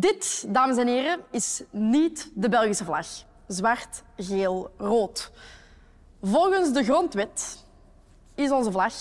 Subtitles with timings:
[0.00, 3.06] Dit, dames en heren, is niet de Belgische vlag.
[3.46, 5.32] Zwart, geel, rood.
[6.22, 7.64] Volgens de grondwet
[8.34, 8.94] is onze vlag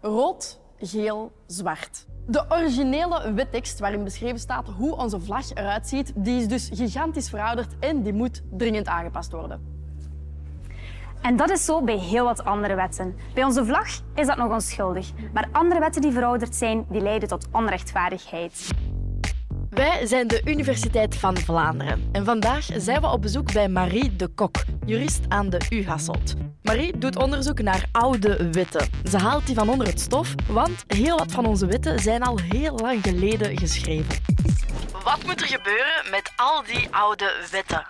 [0.00, 2.06] rood, geel, zwart.
[2.26, 7.28] De originele wettekst waarin beschreven staat hoe onze vlag eruit ziet, die is dus gigantisch
[7.28, 9.78] verouderd en die moet dringend aangepast worden.
[11.22, 13.16] En dat is zo bij heel wat andere wetten.
[13.34, 15.10] Bij onze vlag is dat nog onschuldig.
[15.32, 18.70] Maar andere wetten die verouderd zijn, die leiden tot onrechtvaardigheid.
[19.70, 24.28] Wij zijn de Universiteit van Vlaanderen en vandaag zijn we op bezoek bij Marie de
[24.28, 24.56] Kok,
[24.86, 26.34] jurist aan de U Hasselt.
[26.62, 28.88] Marie doet onderzoek naar oude wetten.
[29.04, 32.38] Ze haalt die van onder het stof, want heel wat van onze wetten zijn al
[32.40, 34.14] heel lang geleden geschreven.
[35.04, 37.86] Wat moet er gebeuren met al die oude wetten?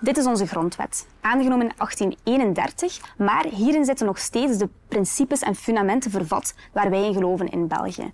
[0.00, 5.54] Dit is onze grondwet, aangenomen in 1831, maar hierin zitten nog steeds de principes en
[5.54, 8.12] fundamenten vervat waar wij in geloven in België.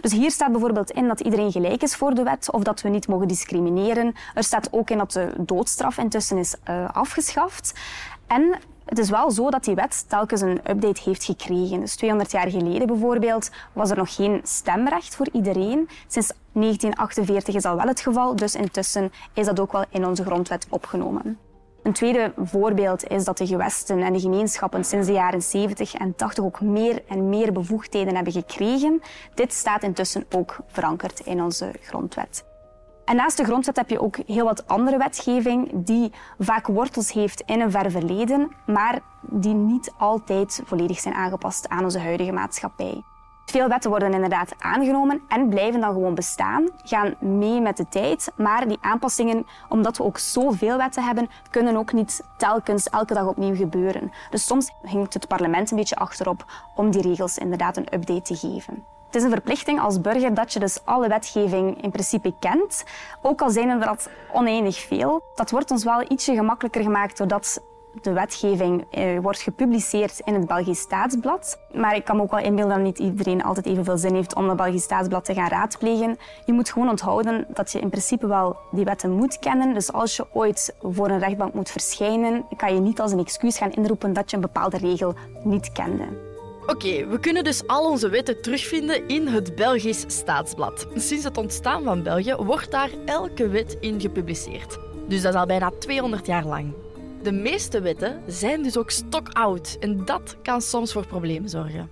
[0.00, 2.88] Dus hier staat bijvoorbeeld in dat iedereen gelijk is voor de wet of dat we
[2.88, 4.14] niet mogen discrimineren.
[4.34, 7.74] Er staat ook in dat de doodstraf intussen is uh, afgeschaft.
[8.26, 11.80] En het is wel zo dat die wet telkens een update heeft gekregen.
[11.80, 15.88] Dus 200 jaar geleden bijvoorbeeld was er nog geen stemrecht voor iedereen.
[16.06, 20.24] Sinds 1948 is dat wel het geval, dus intussen is dat ook wel in onze
[20.24, 21.38] grondwet opgenomen.
[21.86, 26.14] Een tweede voorbeeld is dat de gewesten en de gemeenschappen sinds de jaren 70 en
[26.14, 29.02] 80 ook meer en meer bevoegdheden hebben gekregen.
[29.34, 32.44] Dit staat intussen ook verankerd in onze grondwet.
[33.04, 37.42] En naast de grondwet heb je ook heel wat andere wetgeving die vaak wortels heeft
[37.46, 43.02] in een ver verleden, maar die niet altijd volledig zijn aangepast aan onze huidige maatschappij.
[43.50, 48.32] Veel wetten worden inderdaad aangenomen en blijven dan gewoon bestaan, gaan mee met de tijd.
[48.36, 53.26] Maar die aanpassingen, omdat we ook zoveel wetten hebben, kunnen ook niet telkens elke dag
[53.26, 54.12] opnieuw gebeuren.
[54.30, 56.44] Dus soms hinkt het parlement een beetje achterop
[56.74, 58.84] om die regels inderdaad een update te geven.
[59.06, 62.84] Het is een verplichting als burger dat je dus alle wetgeving in principe kent,
[63.22, 65.22] ook al zijn er dat oneindig veel.
[65.34, 67.62] Dat wordt ons wel ietsje gemakkelijker gemaakt doordat
[68.02, 71.58] de wetgeving eh, wordt gepubliceerd in het Belgisch Staatsblad.
[71.74, 74.48] Maar ik kan me ook wel inbeelden dat niet iedereen altijd evenveel zin heeft om
[74.48, 76.16] het Belgisch Staatsblad te gaan raadplegen.
[76.44, 79.74] Je moet gewoon onthouden dat je in principe wel die wetten moet kennen.
[79.74, 83.58] Dus als je ooit voor een rechtbank moet verschijnen, kan je niet als een excuus
[83.58, 86.04] gaan inroepen dat je een bepaalde regel niet kende.
[86.66, 90.86] Oké, we kunnen dus al onze wetten terugvinden in het Belgisch Staatsblad.
[90.94, 94.78] Sinds het ontstaan van België wordt daar elke wet in gepubliceerd.
[95.08, 96.74] Dus dat is al bijna 200 jaar lang.
[97.26, 101.90] De meeste wetten zijn dus ook stokoud en dat kan soms voor problemen zorgen.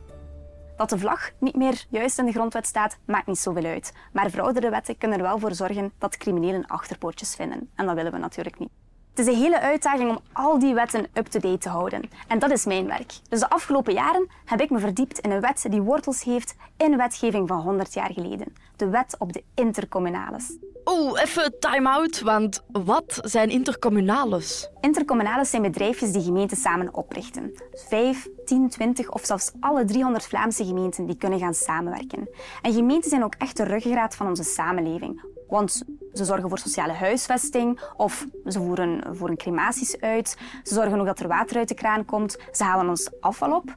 [0.77, 3.93] Dat de vlag niet meer juist in de grondwet staat, maakt niet zoveel uit.
[4.12, 7.71] Maar verouderde wetten kunnen er wel voor zorgen dat criminelen achterpoortjes vinden.
[7.75, 8.71] En dat willen we natuurlijk niet.
[9.15, 12.11] Het is een hele uitdaging om al die wetten up-to-date te houden.
[12.28, 13.12] En dat is mijn werk.
[13.28, 16.97] Dus de afgelopen jaren heb ik me verdiept in een wet die wortels heeft in
[16.97, 18.55] wetgeving van 100 jaar geleden.
[18.77, 20.56] De wet op de intercommunales.
[20.84, 24.69] Oeh, even time-out, want wat zijn intercommunales?
[24.81, 27.53] Intercommunales zijn bedrijfjes die gemeenten samen oprichten.
[27.72, 32.28] Vijf, tien, twintig of zelfs alle 300 Vlaamse gemeenten die kunnen gaan samenwerken.
[32.62, 35.22] En gemeenten zijn ook echt de ruggengraat van onze samenleving.
[35.49, 40.37] Want ze zorgen voor sociale huisvesting of ze voeren, voeren crematies uit.
[40.62, 42.37] Ze zorgen ook dat er water uit de kraan komt.
[42.53, 43.75] Ze halen ons afval op.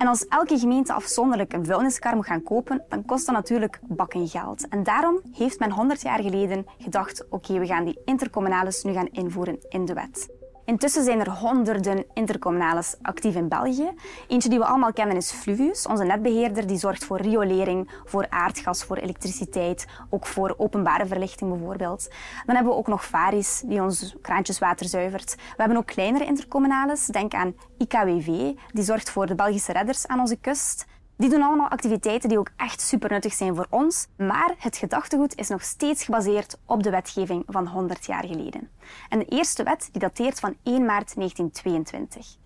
[0.00, 4.28] En als elke gemeente afzonderlijk een vuilniskar moet gaan kopen, dan kost dat natuurlijk bakken
[4.28, 4.68] geld.
[4.68, 9.08] En daarom heeft men 100 jaar geleden gedacht, oké, we gaan die intercommunales nu gaan
[9.12, 10.39] invoeren in de wet.
[10.70, 13.90] Intussen zijn er honderden intercommunales actief in België.
[14.28, 16.66] Eentje die we allemaal kennen is Fluvius, onze netbeheerder.
[16.66, 22.08] Die zorgt voor riolering, voor aardgas, voor elektriciteit, ook voor openbare verlichting bijvoorbeeld.
[22.46, 25.34] Dan hebben we ook nog Varis, die ons kraantjeswater zuivert.
[25.36, 27.06] We hebben ook kleinere intercommunales.
[27.06, 30.86] Denk aan IKWV, die zorgt voor de Belgische redders aan onze kust.
[31.20, 35.36] Die doen allemaal activiteiten die ook echt super nuttig zijn voor ons, maar het gedachtegoed
[35.36, 38.70] is nog steeds gebaseerd op de wetgeving van 100 jaar geleden.
[39.08, 42.36] En de eerste wet die dateert van 1 maart 1922.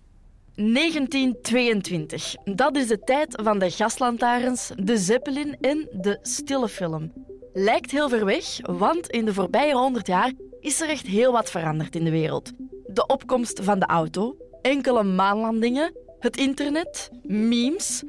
[0.55, 2.35] 1922.
[2.43, 7.11] Dat is de tijd van de gaslantaarns, de Zeppelin en de stille film.
[7.53, 11.51] Lijkt heel ver weg, want in de voorbije 100 jaar is er echt heel wat
[11.51, 12.51] veranderd in de wereld.
[12.87, 18.03] De opkomst van de auto, enkele maanlandingen, het internet, memes,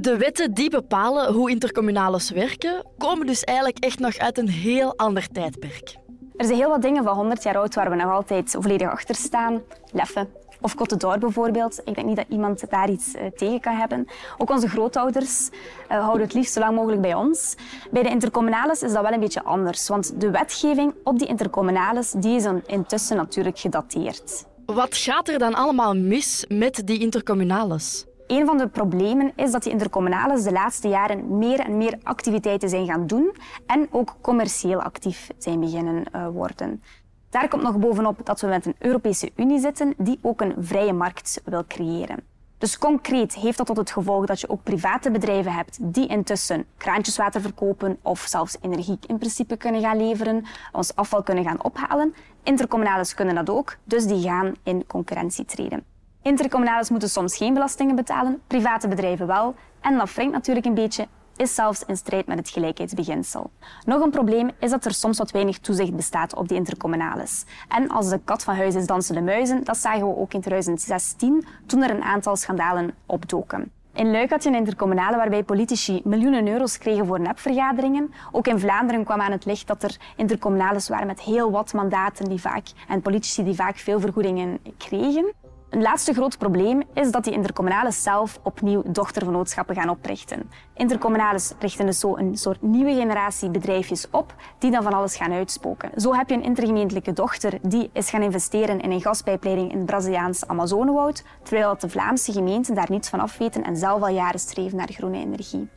[0.00, 4.96] de wetten die bepalen hoe intercommunales werken, komen dus eigenlijk echt nog uit een heel
[4.96, 5.96] ander tijdperk.
[6.36, 9.14] Er zijn heel wat dingen van 100 jaar oud waar we nog altijd volledig achter
[9.14, 9.62] staan.
[9.92, 10.28] Leffen
[10.60, 11.80] of Côte d'Or bijvoorbeeld.
[11.84, 14.06] Ik denk niet dat iemand daar iets eh, tegen kan hebben.
[14.38, 17.54] Ook onze grootouders uh, houden het liefst zo lang mogelijk bij ons.
[17.90, 22.10] Bij de intercommunales is dat wel een beetje anders, want de wetgeving op die intercommunales
[22.10, 24.44] die is intussen natuurlijk gedateerd.
[24.66, 28.06] Wat gaat er dan allemaal mis met die intercommunales?
[28.26, 32.68] Een van de problemen is dat die intercommunales de laatste jaren meer en meer activiteiten
[32.68, 33.36] zijn gaan doen
[33.66, 36.82] en ook commercieel actief zijn beginnen uh, worden.
[37.30, 40.92] Daar komt nog bovenop dat we met een Europese Unie zitten die ook een vrije
[40.92, 42.34] markt wil creëren.
[42.58, 46.66] Dus concreet heeft dat tot het gevolg dat je ook private bedrijven hebt die intussen
[46.76, 52.14] kraantjeswater verkopen of zelfs energie in principe kunnen gaan leveren, ons afval kunnen gaan ophalen.
[52.42, 55.95] Intercommunales kunnen dat ook, dus die gaan in concurrentie treden.
[56.26, 59.54] Intercommunales moeten soms geen belastingen betalen, private bedrijven wel.
[59.80, 61.06] En dat wringt natuurlijk een beetje
[61.36, 63.50] is zelfs in strijd met het gelijkheidsbeginsel.
[63.84, 67.44] Nog een probleem is dat er soms wat weinig toezicht bestaat op die intercommunales.
[67.68, 69.64] En als de kat van huis is, dansen de muizen.
[69.64, 73.70] Dat zagen we ook in 2016, toen er een aantal schandalen opdoken.
[73.92, 78.12] In Luik had je een intercommunale waarbij politici miljoenen euro's kregen voor nepvergaderingen.
[78.32, 82.28] Ook in Vlaanderen kwam aan het licht dat er intercommunales waren met heel wat mandaten
[82.28, 85.32] die vaak, en politici die vaak veel vergoedingen kregen.
[85.76, 90.50] Een laatste groot probleem is dat die intercommunales zelf opnieuw dochtervernootschappen gaan oprichten.
[90.74, 95.32] Intercommunales richten dus zo een soort nieuwe generatie bedrijfjes op die dan van alles gaan
[95.32, 96.00] uitspoken.
[96.00, 99.86] Zo heb je een intergemeentelijke dochter die is gaan investeren in een gaspijpleiding in het
[99.86, 104.76] Braziliaanse Amazonewoud, terwijl de Vlaamse gemeenten daar niets van afweten en zelf al jaren streven
[104.76, 105.68] naar groene energie.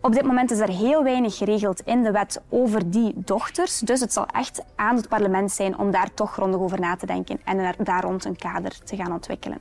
[0.00, 3.78] Op dit moment is er heel weinig geregeld in de wet over die dochters.
[3.78, 7.06] Dus het zal echt aan het parlement zijn om daar toch grondig over na te
[7.06, 9.58] denken en daar rond een kader te gaan ontwikkelen.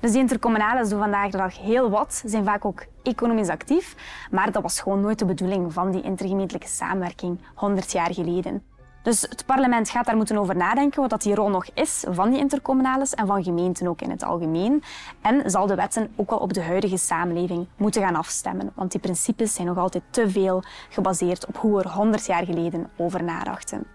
[0.00, 3.94] Dus die intercommunales doen vandaag de dag heel wat, zijn vaak ook economisch actief,
[4.30, 8.62] maar dat was gewoon nooit de bedoeling van die intergemeentelijke samenwerking 100 jaar geleden.
[9.06, 12.30] Dus het parlement gaat daar moeten over nadenken wat dat die rol nog is van
[12.30, 14.82] die intercommunales en van gemeenten ook in het algemeen.
[15.22, 18.72] En zal de wetten ook wel op de huidige samenleving moeten gaan afstemmen.
[18.74, 22.90] Want die principes zijn nog altijd te veel gebaseerd op hoe er 100 jaar geleden
[22.96, 23.86] over nadachten.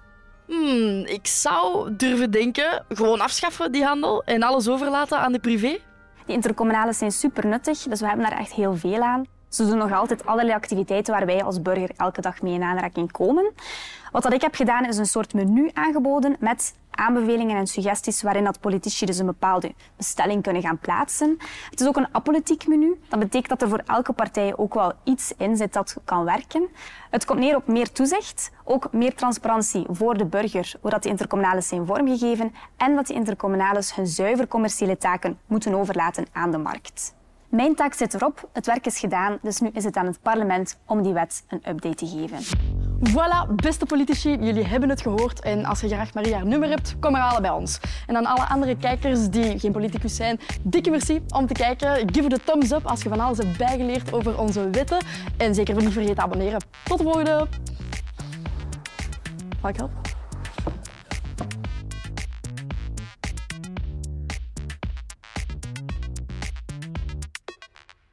[0.48, 5.78] Hmm, ik zou durven denken, gewoon afschaffen die handel en alles overlaten aan de privé.
[6.26, 9.26] Die intercommunales zijn super nuttig, dus we hebben daar echt heel veel aan.
[9.52, 13.12] Ze doen nog altijd allerlei activiteiten waar wij als burger elke dag mee in aanraking
[13.12, 13.52] komen.
[14.12, 18.44] Wat dat ik heb gedaan is een soort menu aangeboden met aanbevelingen en suggesties waarin
[18.44, 21.38] dat politici dus een bepaalde bestelling kunnen gaan plaatsen.
[21.70, 23.00] Het is ook een apolitiek menu.
[23.10, 26.68] Dat betekent dat er voor elke partij ook wel iets in zit dat kan werken.
[27.10, 31.10] Het komt neer op meer toezicht, ook meer transparantie voor de burger, hoe dat de
[31.10, 36.58] intercommunales zijn vormgegeven en dat de intercommunales hun zuiver commerciële taken moeten overlaten aan de
[36.58, 37.20] markt.
[37.52, 40.80] Mijn taak zit erop, het werk is gedaan, dus nu is het aan het parlement
[40.86, 42.38] om die wet een update te geven.
[43.10, 45.40] Voilà, beste politici, jullie hebben het gehoord.
[45.40, 47.80] En als je graag Maria nummer hebt, kom maar halen bij ons.
[48.08, 52.14] En aan alle andere kijkers die geen politicus zijn, dikke merci om te kijken.
[52.14, 54.98] Give it a thumbs up als je van alles hebt bijgeleerd over onze wetten.
[55.38, 56.64] En zeker niet vergeten te abonneren.
[56.84, 57.48] Tot de volgende.
[59.62, 59.72] Mag?